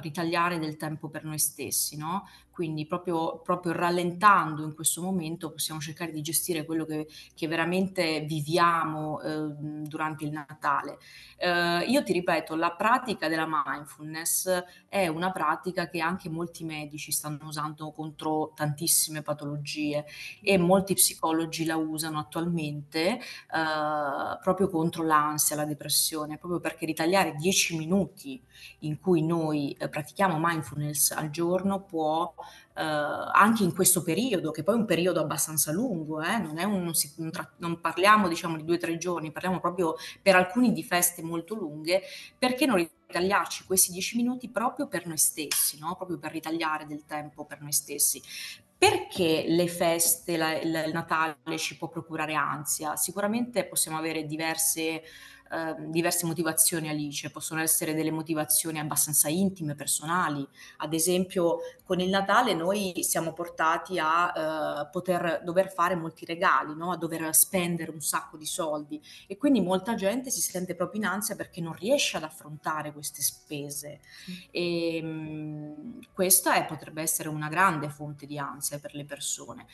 ritagliare 0.00 0.58
del 0.58 0.76
tempo 0.76 1.08
per 1.08 1.24
noi 1.24 1.38
stessi, 1.38 1.96
no, 1.96 2.24
quindi 2.50 2.86
proprio 2.86 3.40
proprio 3.40 3.72
rallentando 3.72 4.62
in 4.64 4.74
questo 4.74 5.00
momento 5.02 5.50
possiamo 5.50 5.80
cercare 5.80 6.12
di 6.12 6.20
gestire 6.20 6.64
quello 6.64 6.84
che 6.84 7.06
che 7.34 7.48
veramente 7.48 8.20
viviamo, 8.20 9.18
uhm, 9.22 9.86
durante 9.86 10.24
il 10.24 10.30
Natale. 10.32 10.98
Uhm, 11.42 11.84
io 11.88 12.02
ti 12.02 12.12
ripeto, 12.12 12.54
la 12.56 12.72
pratica 12.72 13.28
della 13.28 13.46
mindfulness 13.48 14.62
è 14.88 15.06
una 15.08 15.30
pratica 15.32 15.88
che 15.88 16.00
anche 16.00 16.28
molti 16.28 16.64
medici 16.64 17.12
stanno 17.12 17.46
usando 17.46 17.92
contro 17.92 18.52
tantissime 18.54 19.22
patologie 19.22 20.04
e 20.42 20.58
molti 20.58 20.94
psicologi 20.94 21.64
la 21.64 21.76
usano 21.76 22.18
attualmente, 22.18 23.18
uhm, 23.52 24.38
proprio 24.42 24.68
contro 24.68 25.02
l'ansia, 25.04 25.56
la 25.56 25.64
depressione, 25.64 26.36
proprio 26.38 26.60
perché 26.60 26.84
ritagliare 26.86 27.34
10 27.34 27.76
minuti 27.76 28.42
in 28.80 28.98
cui 28.98 29.22
noi, 29.24 29.72
eh, 29.72 29.79
pratichiamo 29.88 30.38
mindfulness 30.38 31.12
al 31.12 31.30
giorno 31.30 31.82
può 31.82 32.34
eh, 32.74 32.82
anche 32.82 33.62
in 33.62 33.74
questo 33.74 34.02
periodo, 34.02 34.50
che 34.50 34.62
poi 34.62 34.74
è 34.74 34.78
un 34.78 34.86
periodo 34.86 35.20
abbastanza 35.20 35.72
lungo, 35.72 36.22
eh, 36.22 36.38
non, 36.38 36.56
un, 36.56 36.82
non, 36.82 36.94
si, 36.94 37.12
non, 37.58 37.80
parliamo 37.80 38.28
diciamo 38.28 38.56
di 38.56 38.64
due 38.64 38.76
o 38.76 38.78
tre 38.78 38.96
giorni, 38.96 39.32
parliamo 39.32 39.60
proprio 39.60 39.96
per 40.22 40.36
alcuni 40.36 40.72
di 40.72 40.82
feste 40.82 41.22
molto 41.22 41.54
lunghe, 41.54 42.02
perché 42.38 42.66
non 42.66 42.76
ritagliarci 42.76 43.64
questi 43.64 43.92
dieci 43.92 44.16
minuti 44.16 44.48
proprio 44.48 44.86
per 44.88 45.06
noi 45.06 45.18
stessi, 45.18 45.78
no? 45.78 45.94
proprio 45.96 46.18
per 46.18 46.32
ritagliare 46.32 46.86
del 46.86 47.04
tempo 47.06 47.44
per 47.44 47.60
noi 47.60 47.72
stessi. 47.72 48.22
Perché 48.78 49.44
le 49.46 49.68
feste, 49.68 50.38
la, 50.38 50.58
il 50.58 50.90
Natale 50.90 51.58
ci 51.58 51.76
può 51.76 51.88
procurare 51.88 52.32
ansia? 52.32 52.96
Sicuramente 52.96 53.66
possiamo 53.66 53.98
avere 53.98 54.24
diverse 54.24 55.02
eh, 55.52 55.74
diverse 55.88 56.26
motivazioni 56.26 56.88
Alice, 56.88 57.30
possono 57.30 57.60
essere 57.60 57.94
delle 57.94 58.10
motivazioni 58.10 58.78
abbastanza 58.78 59.28
intime, 59.28 59.74
personali, 59.74 60.46
ad 60.78 60.94
esempio 60.94 61.58
con 61.84 61.98
il 61.98 62.08
Natale 62.08 62.54
noi 62.54 63.02
siamo 63.02 63.32
portati 63.32 63.98
a 63.98 64.32
eh, 64.84 64.88
poter 64.92 65.40
dover 65.42 65.72
fare 65.72 65.96
molti 65.96 66.24
regali, 66.24 66.74
no? 66.76 66.92
a 66.92 66.96
dover 66.96 67.34
spendere 67.34 67.90
un 67.90 68.00
sacco 68.00 68.36
di 68.36 68.46
soldi. 68.46 69.02
E 69.26 69.36
quindi 69.36 69.60
molta 69.60 69.96
gente 69.96 70.30
si 70.30 70.40
sente 70.40 70.76
proprio 70.76 71.00
in 71.00 71.06
ansia 71.08 71.34
perché 71.34 71.60
non 71.60 71.72
riesce 71.72 72.16
ad 72.16 72.22
affrontare 72.22 72.92
queste 72.92 73.22
spese. 73.22 74.00
E 74.52 75.00
mh, 75.02 75.08
mm, 75.08 76.00
questa 76.12 76.54
è, 76.54 76.64
potrebbe 76.64 77.02
essere 77.02 77.28
una 77.28 77.48
grande 77.48 77.88
fonte 77.88 78.24
di 78.24 78.38
ansia 78.38 78.78
per 78.78 78.94
le 78.94 79.04
persone. 79.04 79.66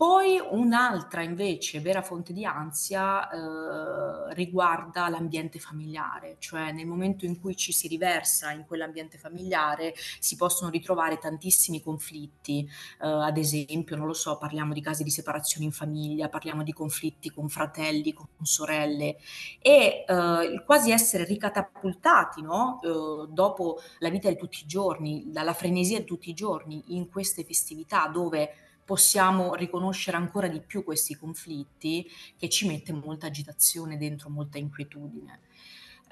Poi 0.00 0.40
un'altra 0.52 1.20
invece 1.20 1.78
vera 1.80 2.00
fonte 2.00 2.32
di 2.32 2.46
ansia 2.46 3.28
eh, 3.28 4.32
riguarda 4.32 5.10
l'ambiente 5.10 5.58
familiare, 5.58 6.36
cioè 6.38 6.72
nel 6.72 6.86
momento 6.86 7.26
in 7.26 7.38
cui 7.38 7.54
ci 7.54 7.70
si 7.70 7.86
riversa 7.86 8.50
in 8.52 8.64
quell'ambiente 8.64 9.18
familiare 9.18 9.92
si 10.18 10.36
possono 10.36 10.70
ritrovare 10.70 11.18
tantissimi 11.18 11.82
conflitti, 11.82 12.66
eh, 13.02 13.06
ad 13.06 13.36
esempio, 13.36 13.94
non 13.94 14.06
lo 14.06 14.14
so, 14.14 14.38
parliamo 14.38 14.72
di 14.72 14.80
casi 14.80 15.04
di 15.04 15.10
separazione 15.10 15.66
in 15.66 15.72
famiglia, 15.72 16.30
parliamo 16.30 16.62
di 16.62 16.72
conflitti 16.72 17.30
con 17.30 17.50
fratelli, 17.50 18.14
con 18.14 18.26
sorelle 18.40 19.18
e 19.60 20.06
eh, 20.08 20.62
quasi 20.64 20.92
essere 20.92 21.24
ricatapultati 21.24 22.40
no? 22.40 22.80
Eh, 22.82 23.28
dopo 23.30 23.78
la 23.98 24.08
vita 24.08 24.30
di 24.30 24.36
tutti 24.38 24.62
i 24.62 24.66
giorni, 24.66 25.24
dalla 25.26 25.52
frenesia 25.52 25.98
di 25.98 26.06
tutti 26.06 26.30
i 26.30 26.34
giorni 26.34 26.96
in 26.96 27.10
queste 27.10 27.44
festività 27.44 28.06
dove 28.08 28.54
possiamo 28.90 29.54
riconoscere 29.54 30.16
ancora 30.16 30.48
di 30.48 30.58
più 30.58 30.82
questi 30.82 31.14
conflitti 31.14 32.10
che 32.36 32.48
ci 32.48 32.66
mette 32.66 32.92
molta 32.92 33.28
agitazione 33.28 33.96
dentro, 33.96 34.30
molta 34.30 34.58
inquietudine. 34.58 35.42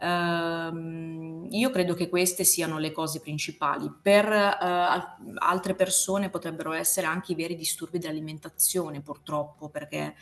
Uh, 0.00 1.48
io 1.50 1.70
credo 1.70 1.94
che 1.94 2.08
queste 2.08 2.44
siano 2.44 2.78
le 2.78 2.92
cose 2.92 3.18
principali. 3.18 3.92
Per 4.00 4.26
uh, 4.28 5.32
altre 5.38 5.74
persone 5.74 6.30
potrebbero 6.30 6.70
essere 6.70 7.08
anche 7.08 7.32
i 7.32 7.34
veri 7.34 7.56
disturbi 7.56 7.98
dell'alimentazione, 7.98 9.00
purtroppo, 9.00 9.70
perché 9.70 10.14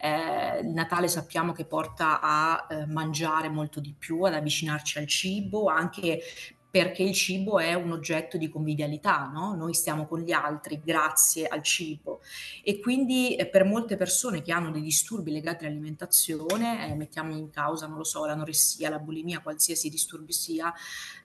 eh, 0.00 0.60
il 0.60 0.70
Natale 0.70 1.08
sappiamo 1.08 1.52
che 1.52 1.66
porta 1.66 2.20
a 2.22 2.66
eh, 2.70 2.86
mangiare 2.86 3.50
molto 3.50 3.80
di 3.80 3.92
più, 3.92 4.22
ad 4.22 4.32
avvicinarci 4.32 4.98
al 4.98 5.06
cibo, 5.06 5.66
anche 5.66 6.22
perché 6.70 7.02
il 7.02 7.14
cibo 7.14 7.58
è 7.58 7.72
un 7.72 7.92
oggetto 7.92 8.36
di 8.36 8.48
convivialità, 8.48 9.26
no? 9.32 9.54
noi 9.54 9.72
stiamo 9.72 10.06
con 10.06 10.20
gli 10.20 10.32
altri 10.32 10.80
grazie 10.84 11.46
al 11.46 11.62
cibo 11.62 12.20
e 12.62 12.78
quindi 12.78 13.36
eh, 13.36 13.46
per 13.46 13.64
molte 13.64 13.96
persone 13.96 14.42
che 14.42 14.52
hanno 14.52 14.70
dei 14.70 14.82
disturbi 14.82 15.30
legati 15.30 15.64
all'alimentazione, 15.64 16.90
eh, 16.90 16.94
mettiamo 16.94 17.32
in 17.32 17.48
causa, 17.48 17.86
non 17.86 17.96
lo 17.96 18.04
so, 18.04 18.26
l'anoressia, 18.26 18.90
la 18.90 18.98
bulimia, 18.98 19.40
qualsiasi 19.40 19.88
disturbi 19.88 20.32
sia, 20.32 20.72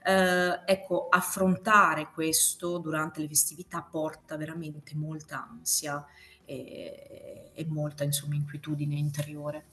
eh, 0.06 0.62
ecco, 0.66 1.10
affrontare 1.10 2.10
questo 2.14 2.78
durante 2.78 3.20
le 3.20 3.28
festività 3.28 3.82
porta 3.82 4.38
veramente 4.38 4.96
molta 4.96 5.46
ansia 5.50 6.06
e, 6.46 7.52
e 7.54 7.66
molta 7.68 8.06
insomma 8.06 8.36
inquietudine 8.36 8.96
interiore. 8.96 9.66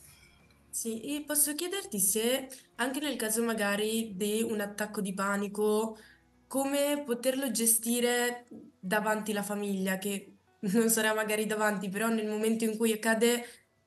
Sì, 0.72 1.00
e 1.16 1.24
posso 1.26 1.54
chiederti 1.54 1.98
se 1.98 2.48
anche 2.76 3.00
nel 3.00 3.16
caso 3.16 3.42
magari 3.42 4.14
di 4.16 4.40
un 4.42 4.60
attacco 4.60 5.00
di 5.00 5.12
panico, 5.12 5.98
come 6.46 7.02
poterlo 7.04 7.50
gestire 7.50 8.46
davanti 8.78 9.32
alla 9.32 9.42
famiglia, 9.42 9.98
che 9.98 10.36
non 10.72 10.88
sarà 10.88 11.12
magari 11.12 11.46
davanti, 11.46 11.88
però 11.88 12.08
nel 12.08 12.28
momento 12.28 12.64
in 12.64 12.76
cui 12.76 12.92
accade 12.92 13.44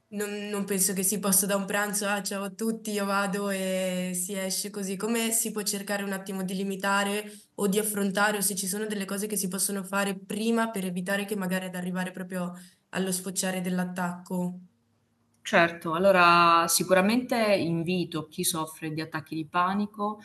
non, 0.09 0.49
non 0.49 0.65
penso 0.65 0.91
che 0.93 1.03
si 1.03 1.19
possa 1.19 1.45
da 1.45 1.55
un 1.55 1.65
pranzo, 1.65 2.05
ah 2.07 2.21
ciao 2.21 2.43
a 2.43 2.49
tutti, 2.51 2.91
io 2.91 3.05
vado 3.05 3.49
e 3.49 4.11
si 4.13 4.33
esce 4.37 4.69
così. 4.69 4.97
Come 4.97 5.31
si 5.31 5.51
può 5.51 5.61
cercare 5.63 6.03
un 6.03 6.11
attimo 6.11 6.43
di 6.43 6.53
limitare 6.53 7.31
o 7.55 7.67
di 7.67 7.79
affrontare 7.79 8.37
o 8.37 8.41
se 8.41 8.55
ci 8.55 8.67
sono 8.67 8.85
delle 8.85 9.05
cose 9.05 9.25
che 9.27 9.37
si 9.37 9.47
possono 9.47 9.83
fare 9.83 10.17
prima 10.19 10.69
per 10.69 10.85
evitare 10.85 11.25
che 11.25 11.35
magari 11.37 11.65
ad 11.65 11.75
arrivare 11.75 12.11
proprio 12.11 12.53
allo 12.89 13.11
sfociare 13.11 13.61
dell'attacco? 13.61 14.59
Certo, 15.45 15.93
allora 15.93 16.65
sicuramente 16.69 17.35
invito 17.55 18.27
chi 18.29 18.45
soffre 18.45 18.91
di 18.93 19.01
attacchi 19.01 19.35
di 19.35 19.45
panico 19.45 20.19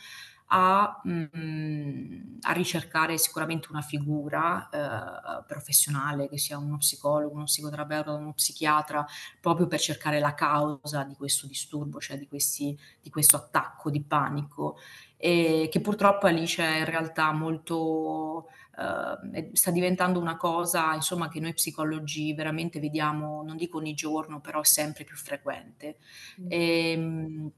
a, 0.50 1.00
mhmm, 1.05 2.38
a 2.43 2.52
ricercare 2.52 3.19
sicuramente 3.19 3.69
una 3.71 3.83
figura, 3.83 4.69
ehm, 4.71 5.45
professionale, 5.47 6.28
che 6.28 6.38
sia 6.38 6.59
uno 6.59 6.78
psicologo, 6.78 7.35
uno 7.35 7.45
psicoterapeuta, 7.45 8.12
uno 8.12 8.33
psichiatra, 8.33 9.07
proprio 9.40 9.67
per 9.67 9.81
cercare 9.81 10.21
la 10.21 10.35
causa 10.35 11.05
di 11.05 11.14
questo 11.14 11.47
disturbo, 11.47 12.00
cioè 12.00 12.19
di 12.19 12.26
questi 12.26 12.76
di 13.00 13.11
questo 13.11 13.37
attacco 13.37 13.90
di 13.90 14.02
panico, 14.02 14.76
ehm, 15.17 15.69
che 15.69 15.81
purtroppo 15.81 16.26
Alice 16.26 16.62
è 16.62 16.78
in 16.78 16.85
realtà 16.87 17.33
molto 17.33 18.47
uh, 18.76 19.50
sta 19.52 19.71
diventando 19.71 20.21
una 20.21 20.37
cosa 20.37 20.95
insomma, 20.95 21.28
che 21.28 21.40
noi 21.40 21.52
psicologi 21.55 22.33
veramente 22.35 22.81
vediamo, 22.81 23.43
non 23.45 23.57
dico 23.57 23.78
ogni 23.78 23.95
giorno, 23.95 24.40
però 24.40 24.62
sempre 24.62 25.05
più 25.05 25.17
frequente. 25.17 25.99
Mm. 26.40 26.47
E, 26.50 26.90
ehm, 26.93 27.50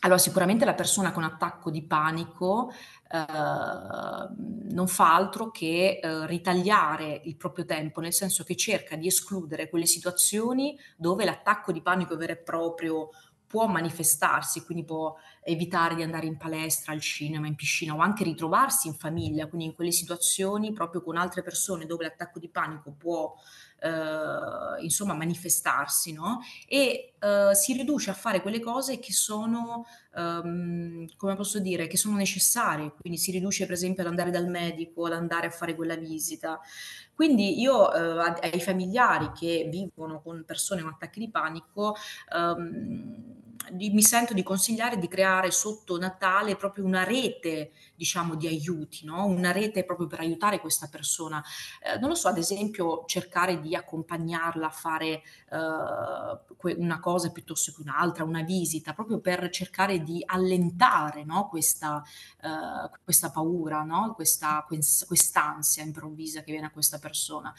allora, 0.00 0.18
sicuramente 0.18 0.64
la 0.64 0.74
persona 0.74 1.12
con 1.12 1.24
attacco 1.24 1.70
di 1.70 1.82
panico 1.82 2.72
Uh, 3.10 4.34
non 4.70 4.86
fa 4.86 5.14
altro 5.14 5.50
che 5.50 5.98
uh, 6.02 6.26
ritagliare 6.26 7.22
il 7.24 7.36
proprio 7.36 7.64
tempo, 7.64 8.02
nel 8.02 8.12
senso 8.12 8.44
che 8.44 8.54
cerca 8.54 8.96
di 8.96 9.06
escludere 9.06 9.70
quelle 9.70 9.86
situazioni 9.86 10.78
dove 10.94 11.24
l'attacco 11.24 11.72
di 11.72 11.80
panico 11.80 12.18
vero 12.18 12.32
e 12.32 12.36
proprio 12.36 13.08
può 13.46 13.66
manifestarsi, 13.66 14.62
quindi 14.62 14.84
può 14.84 15.16
evitare 15.42 15.94
di 15.94 16.02
andare 16.02 16.26
in 16.26 16.36
palestra, 16.36 16.92
al 16.92 17.00
cinema, 17.00 17.46
in 17.46 17.54
piscina 17.54 17.94
o 17.94 18.00
anche 18.00 18.24
ritrovarsi 18.24 18.88
in 18.88 18.94
famiglia, 18.94 19.46
quindi 19.46 19.64
in 19.64 19.74
quelle 19.74 19.90
situazioni 19.90 20.74
proprio 20.74 21.02
con 21.02 21.16
altre 21.16 21.42
persone 21.42 21.86
dove 21.86 22.04
l'attacco 22.04 22.38
di 22.38 22.50
panico 22.50 22.92
può 22.92 23.34
eh, 23.80 24.82
insomma 24.82 25.14
manifestarsi, 25.14 26.12
no? 26.12 26.40
E 26.66 27.14
eh, 27.18 27.54
si 27.54 27.72
riduce 27.72 28.10
a 28.10 28.14
fare 28.14 28.40
quelle 28.42 28.60
cose 28.60 28.98
che 28.98 29.12
sono, 29.12 29.86
ehm, 30.14 31.06
come 31.16 31.36
posso 31.36 31.58
dire, 31.60 31.86
che 31.86 31.96
sono 31.96 32.16
necessarie, 32.16 32.92
quindi 33.00 33.18
si 33.18 33.30
riduce 33.30 33.64
per 33.64 33.74
esempio 33.74 34.02
ad 34.02 34.08
andare 34.08 34.30
dal 34.30 34.48
medico, 34.48 35.06
ad 35.06 35.12
andare 35.12 35.46
a 35.48 35.50
fare 35.50 35.74
quella 35.74 35.96
visita. 35.96 36.60
Quindi 37.14 37.60
io 37.60 37.92
eh, 37.92 38.38
ai 38.42 38.60
familiari 38.60 39.32
che 39.32 39.68
vivono 39.70 40.20
con 40.22 40.44
persone 40.46 40.82
con 40.82 40.92
attacchi 40.92 41.18
di 41.18 41.30
panico, 41.30 41.96
ehm, 42.32 43.37
di, 43.72 43.90
mi 43.90 44.02
sento 44.02 44.34
di 44.34 44.42
consigliare 44.42 44.98
di 44.98 45.08
creare 45.08 45.50
sotto 45.50 45.98
Natale 45.98 46.56
proprio 46.56 46.84
una 46.84 47.04
rete, 47.04 47.72
diciamo, 47.94 48.34
di 48.34 48.46
aiuti, 48.46 49.04
no? 49.04 49.26
una 49.26 49.52
rete 49.52 49.84
proprio 49.84 50.06
per 50.06 50.20
aiutare 50.20 50.60
questa 50.60 50.88
persona. 50.88 51.42
Eh, 51.82 51.98
non 51.98 52.10
lo 52.10 52.14
so, 52.14 52.28
ad 52.28 52.38
esempio, 52.38 53.04
cercare 53.06 53.60
di 53.60 53.74
accompagnarla 53.74 54.66
a 54.66 54.70
fare 54.70 55.22
eh, 55.50 56.74
una 56.76 57.00
cosa 57.00 57.30
piuttosto 57.30 57.72
che 57.72 57.82
un'altra, 57.82 58.24
una 58.24 58.42
visita, 58.42 58.92
proprio 58.92 59.20
per 59.20 59.48
cercare 59.50 60.02
di 60.02 60.22
allentare 60.24 61.24
no? 61.24 61.48
questa, 61.48 62.02
eh, 62.42 62.98
questa, 63.02 63.30
paura, 63.30 63.82
no? 63.82 64.12
questa, 64.14 64.64
quest'ansia 64.66 65.82
improvvisa 65.82 66.42
che 66.42 66.52
viene 66.52 66.66
a 66.66 66.70
questa 66.70 66.98
persona. 66.98 67.54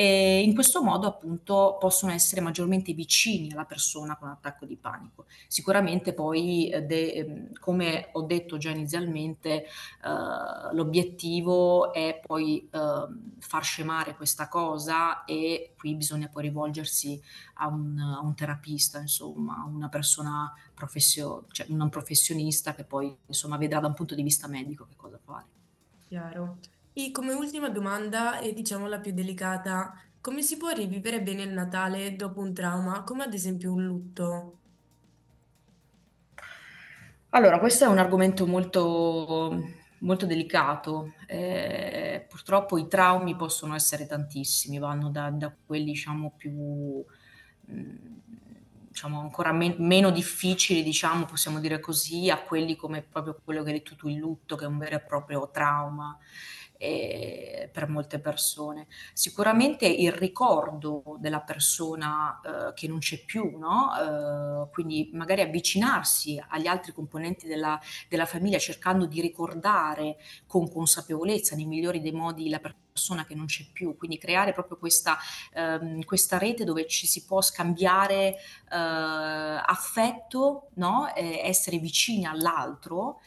E 0.00 0.40
in 0.40 0.54
questo 0.54 0.82
modo 0.82 1.06
appunto 1.06 1.76
possono 1.78 2.10
essere 2.12 2.40
maggiormente 2.40 2.94
vicini 2.94 3.52
alla 3.52 3.66
persona 3.66 4.16
con 4.16 4.30
attacco 4.30 4.64
di 4.64 4.78
panico. 4.78 5.26
Sicuramente 5.46 6.14
poi, 6.14 6.70
eh, 6.70 6.84
de, 6.84 7.12
ehm, 7.12 7.52
come 7.58 8.08
ho 8.12 8.22
detto 8.22 8.56
già 8.56 8.70
inizialmente, 8.70 9.64
eh, 9.64 10.72
l'obiettivo 10.72 11.92
è 11.92 12.18
poi 12.26 12.66
eh, 12.72 13.06
far 13.40 13.62
scemare 13.62 14.16
questa 14.16 14.48
cosa 14.48 15.26
e 15.26 15.74
qui 15.76 15.94
bisogna 15.96 16.28
poi 16.28 16.44
rivolgersi 16.44 17.20
a 17.56 17.66
un, 17.66 17.98
a 17.98 18.20
un 18.20 18.34
terapista, 18.34 19.00
insomma, 19.00 19.58
a 19.58 19.66
una 19.66 19.90
persona 19.90 20.50
professio, 20.72 21.44
cioè 21.50 21.66
un 21.68 21.90
professionista 21.90 22.74
che 22.74 22.84
poi 22.84 23.14
insomma 23.26 23.58
vedrà 23.58 23.80
da 23.80 23.88
un 23.88 23.94
punto 23.94 24.14
di 24.14 24.22
vista 24.22 24.48
medico 24.48 24.86
che 24.86 24.96
cosa 24.96 25.18
fare. 25.22 25.44
Chiaro. 26.08 26.56
E 27.02 27.12
come 27.12 27.32
ultima 27.32 27.70
domanda, 27.70 28.40
e 28.40 28.52
diciamo 28.52 28.86
la 28.86 28.98
più 28.98 29.12
delicata, 29.12 29.98
come 30.20 30.42
si 30.42 30.58
può 30.58 30.68
rivivere 30.68 31.22
bene 31.22 31.44
il 31.44 31.50
Natale 31.50 32.14
dopo 32.14 32.40
un 32.40 32.52
trauma, 32.52 33.04
come 33.04 33.24
ad 33.24 33.32
esempio 33.32 33.72
un 33.72 33.86
lutto? 33.86 34.58
Allora, 37.30 37.58
questo 37.58 37.84
è 37.84 37.88
un 37.88 37.96
argomento 37.96 38.46
molto, 38.46 39.58
molto 40.00 40.26
delicato. 40.26 41.14
Eh, 41.26 42.26
purtroppo 42.28 42.76
i 42.76 42.86
traumi 42.86 43.34
possono 43.34 43.74
essere 43.74 44.04
tantissimi, 44.06 44.78
vanno 44.78 45.08
da, 45.08 45.30
da 45.30 45.50
quelli 45.64 45.92
diciamo 45.92 46.34
più 46.36 46.52
mm, 46.52 47.96
diciamo 48.90 49.20
ancora 49.20 49.52
me- 49.52 49.76
meno 49.78 50.10
difficili, 50.10 50.82
diciamo, 50.82 51.24
possiamo 51.24 51.60
dire 51.60 51.80
così, 51.80 52.28
a 52.28 52.42
quelli 52.42 52.76
come 52.76 53.00
proprio 53.00 53.40
quello 53.42 53.62
che 53.62 53.70
hai 53.70 53.78
detto 53.78 53.96
tu, 53.96 54.08
il 54.08 54.18
lutto, 54.18 54.54
che 54.54 54.66
è 54.66 54.68
un 54.68 54.76
vero 54.76 54.96
e 54.96 55.00
proprio 55.00 55.48
trauma 55.50 56.18
eh, 56.82 57.68
per 57.70 57.88
molte 57.88 58.18
persone. 58.18 58.86
Sicuramente 59.12 59.86
il 59.86 60.12
ricordo 60.12 61.18
della 61.18 61.40
persona 61.40 62.40
eh, 62.40 62.72
che 62.72 62.88
non 62.88 63.00
c'è 63.00 63.22
più, 63.22 63.58
no? 63.58 63.90
eh, 64.64 64.70
quindi 64.70 65.10
magari 65.12 65.42
avvicinarsi 65.42 66.42
agli 66.48 66.66
altri 66.66 66.92
componenti 66.92 67.46
della, 67.46 67.78
della, 68.08 68.24
famiglia 68.24 68.56
cercando 68.56 69.04
di 69.04 69.20
ricordare 69.20 70.16
con 70.46 70.70
consapevolezza, 70.70 71.54
nei 71.54 71.66
migliori 71.66 72.00
dei 72.00 72.12
modi, 72.12 72.48
la 72.48 72.60
persona 72.60 73.26
che 73.26 73.34
non 73.34 73.44
c'è 73.44 73.64
più, 73.70 73.94
quindi 73.98 74.16
creare 74.16 74.54
proprio 74.54 74.78
questa, 74.78 75.18
ehm, 75.52 76.02
questa 76.04 76.38
rete 76.38 76.64
dove 76.64 76.86
ci 76.86 77.06
si 77.06 77.24
può 77.26 77.42
scambiare 77.42 78.36
eh, 78.36 78.38
affetto, 78.70 80.68
no? 80.74 81.12
essere 81.14 81.78
vicini 81.78 82.24
all'altro 82.24 83.20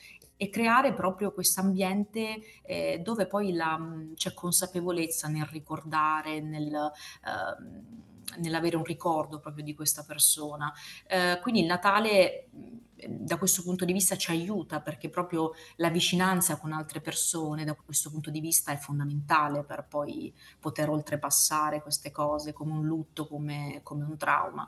e 0.43 0.49
creare 0.49 0.93
proprio 0.93 1.31
questo 1.31 1.61
ambiente 1.61 2.41
eh, 2.63 2.99
dove 3.01 3.27
poi 3.27 3.53
la, 3.53 3.77
mm, 3.77 4.13
c'è 4.15 4.33
consapevolezza 4.33 5.29
nel 5.29 5.45
ricordare, 5.45 6.41
nel, 6.41 6.73
eh, 6.73 8.39
nell'avere 8.39 8.75
un 8.75 8.83
ricordo 8.83 9.39
proprio 9.39 9.63
di 9.63 9.73
questa 9.73 10.03
persona. 10.03 10.71
Eh, 11.07 11.39
quindi 11.41 11.61
il 11.61 11.67
Natale 11.67 12.49
mm, 12.53 12.81
da 13.05 13.37
questo 13.37 13.63
punto 13.63 13.85
di 13.85 13.93
vista 13.93 14.17
ci 14.17 14.31
aiuta 14.31 14.81
perché 14.81 15.09
proprio 15.09 15.51
la 15.77 15.89
vicinanza 15.89 16.57
con 16.57 16.73
altre 16.73 16.99
persone 16.99 17.65
da 17.65 17.73
questo 17.73 18.09
punto 18.09 18.29
di 18.29 18.39
vista 18.39 18.71
è 18.71 18.77
fondamentale 18.77 19.63
per 19.63 19.85
poi 19.89 20.33
poter 20.59 20.89
oltrepassare 20.89 21.81
queste 21.81 22.11
cose 22.11 22.53
come 22.53 22.73
un 22.73 22.85
lutto, 22.85 23.27
come, 23.27 23.79
come 23.83 24.03
un 24.03 24.17
trauma. 24.17 24.67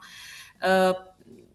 Uh, 0.62 1.54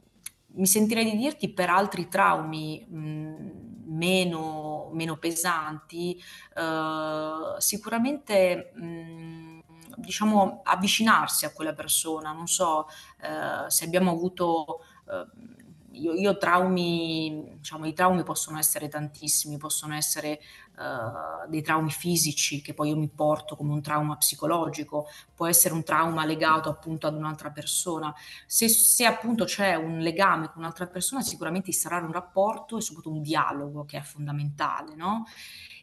mi 0.52 0.66
sentirei 0.66 1.10
di 1.10 1.16
dirti 1.16 1.52
per 1.52 1.70
altri 1.70 2.08
traumi 2.08 2.84
mh, 2.88 3.68
meno, 3.86 4.90
meno, 4.92 5.16
pesanti, 5.16 6.20
uh, 6.56 7.58
sicuramente 7.58 8.72
mh, 8.74 9.58
diciamo 9.96 10.60
avvicinarsi 10.64 11.44
a 11.44 11.52
quella 11.52 11.74
persona, 11.74 12.32
non 12.32 12.46
so 12.46 12.86
uh, 12.86 13.68
se 13.68 13.84
abbiamo 13.84 14.10
avuto 14.10 14.80
uh, 15.06 15.58
io, 15.92 16.14
io 16.14 16.36
traumi, 16.38 17.56
diciamo, 17.56 17.86
i 17.86 17.92
traumi 17.92 18.22
possono 18.22 18.58
essere 18.58 18.88
tantissimi, 18.88 19.56
possono 19.56 19.94
essere 19.94 20.40
uh, 20.80 21.48
dei 21.48 21.62
traumi 21.62 21.90
fisici 21.90 22.62
che 22.62 22.72
poi 22.72 22.88
io 22.88 22.96
mi 22.96 23.08
porto 23.08 23.54
come 23.54 23.72
un 23.72 23.82
trauma 23.82 24.16
psicologico, 24.16 25.06
può 25.34 25.46
essere 25.46 25.74
un 25.74 25.84
trauma 25.84 26.24
legato 26.24 26.70
appunto 26.70 27.06
ad 27.06 27.14
un'altra 27.14 27.50
persona. 27.50 28.14
Se, 28.46 28.68
se 28.68 29.04
appunto 29.04 29.44
c'è 29.44 29.74
un 29.74 29.98
legame 29.98 30.48
con 30.48 30.62
un'altra 30.62 30.86
persona, 30.86 31.20
sicuramente 31.20 31.70
instaurare 31.70 32.06
un 32.06 32.12
rapporto 32.12 32.78
e 32.78 32.80
soprattutto 32.80 33.14
un 33.14 33.22
dialogo 33.22 33.84
che 33.84 33.98
è 33.98 34.02
fondamentale, 34.02 34.94
no? 34.94 35.24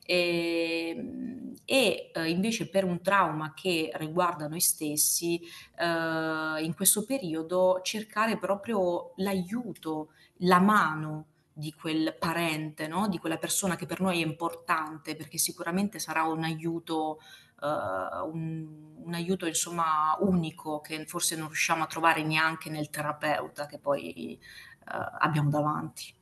E, 0.03 0.95
ehm, 0.97 1.53
e 1.65 2.11
eh, 2.13 2.29
invece 2.29 2.69
per 2.69 2.85
un 2.85 3.01
trauma 3.01 3.53
che 3.53 3.91
riguarda 3.95 4.47
noi 4.47 4.61
stessi, 4.61 5.39
eh, 5.77 6.63
in 6.63 6.73
questo 6.75 7.05
periodo 7.05 7.81
cercare 7.83 8.37
proprio 8.37 9.11
l'aiuto, 9.17 10.09
la 10.41 10.59
mano 10.59 11.25
di 11.57 11.73
quel 11.73 12.15
parente, 12.19 12.87
no? 12.87 13.07
di 13.07 13.17
quella 13.17 13.37
persona 13.37 13.75
che 13.75 13.87
per 13.87 13.99
noi 13.99 14.21
è 14.21 14.25
importante, 14.25 15.15
perché 15.15 15.39
sicuramente 15.39 15.97
sarà 15.97 16.21
un 16.21 16.43
aiuto, 16.43 17.19
uh, 17.61 18.29
un, 18.31 18.93
un, 19.03 19.13
aiuto 19.15 19.47
insomma 19.47 20.15
unico 20.19 20.81
che 20.81 21.03
forse 21.07 21.35
non 21.35 21.47
riusciamo 21.47 21.81
a 21.81 21.87
trovare 21.87 22.21
neanche 22.21 22.69
nel 22.69 22.91
terapeuta 22.91 23.65
che 23.65 23.79
poi 23.79 24.39
uh, 24.39 25.17
abbiamo 25.19 25.49
davanti. 25.49 26.13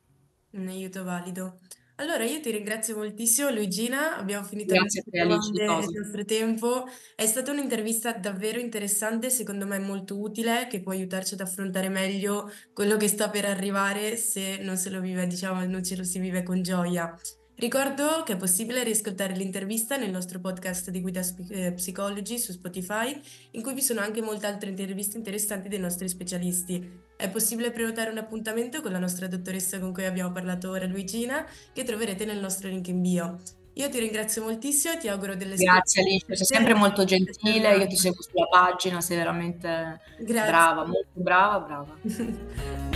Un 0.52 0.68
aiuto 0.68 1.04
valido. 1.04 1.58
Allora 1.98 2.24
io 2.24 2.40
ti 2.40 2.50
ringrazio 2.50 2.94
moltissimo 2.94 3.50
Luigina, 3.50 4.18
abbiamo 4.18 4.44
finito 4.44 4.74
le 4.74 4.80
Grazie 4.80 5.00
a 5.00 5.04
te 5.10 5.18
Alice, 5.18 5.50
domande 5.50 5.86
il 5.86 5.98
nostro 5.98 6.24
tempo. 6.26 6.84
È 7.14 7.24
stata 7.24 7.52
un'intervista 7.52 8.12
davvero 8.12 8.58
interessante, 8.58 9.30
secondo 9.30 9.66
me 9.66 9.78
molto 9.78 10.20
utile, 10.20 10.66
che 10.68 10.82
può 10.82 10.92
aiutarci 10.92 11.34
ad 11.34 11.40
affrontare 11.40 11.88
meglio 11.88 12.50
quello 12.74 12.98
che 12.98 13.08
sta 13.08 13.30
per 13.30 13.46
arrivare 13.46 14.16
se 14.18 14.58
non 14.58 14.76
se 14.76 14.90
lo 14.90 15.00
vive, 15.00 15.26
diciamo, 15.26 15.64
non 15.64 15.82
ce 15.82 15.96
lo 15.96 16.04
si 16.04 16.18
vive 16.18 16.42
con 16.42 16.60
gioia. 16.60 17.18
Ricordo 17.58 18.22
che 18.22 18.34
è 18.34 18.36
possibile 18.36 18.84
riascoltare 18.84 19.34
l'intervista 19.34 19.96
nel 19.96 20.10
nostro 20.10 20.40
podcast 20.40 20.90
di 20.90 21.00
Guida 21.00 21.22
eh, 21.48 21.72
Psychology 21.72 22.38
su 22.38 22.52
Spotify, 22.52 23.18
in 23.52 23.62
cui 23.62 23.72
vi 23.72 23.80
sono 23.80 24.00
anche 24.00 24.20
molte 24.20 24.46
altre 24.46 24.68
interviste 24.68 25.16
interessanti 25.16 25.68
dei 25.68 25.78
nostri 25.78 26.06
specialisti. 26.06 27.04
È 27.16 27.30
possibile 27.30 27.70
prenotare 27.70 28.10
un 28.10 28.18
appuntamento 28.18 28.82
con 28.82 28.92
la 28.92 28.98
nostra 28.98 29.26
dottoressa 29.26 29.78
con 29.78 29.94
cui 29.94 30.04
abbiamo 30.04 30.32
parlato 30.32 30.68
ora, 30.68 30.84
Luigina, 30.84 31.46
che 31.72 31.82
troverete 31.82 32.26
nel 32.26 32.40
nostro 32.40 32.68
link 32.68 32.88
in 32.88 33.00
bio. 33.00 33.38
Io 33.72 33.88
ti 33.88 34.00
ringrazio 34.00 34.42
moltissimo 34.42 34.92
e 34.92 34.98
ti 34.98 35.08
auguro 35.08 35.34
delle 35.34 35.56
Grazie 35.56 36.02
Alice, 36.02 36.36
sei 36.36 36.46
sempre 36.46 36.74
molto 36.74 37.04
gentile, 37.04 37.76
io 37.76 37.86
ti 37.86 37.96
seguo 37.96 38.20
sulla 38.20 38.46
pagina, 38.46 39.00
sei 39.00 39.16
veramente 39.16 40.00
Grazie. 40.18 40.50
brava, 40.50 40.84
molto 40.84 41.08
brava, 41.14 41.58
brava. 41.58 42.94